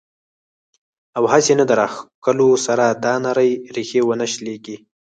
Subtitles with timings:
[1.17, 4.75] او هسې نه د راښکلو سره دا نرۍ ريښې ونۀ شليږي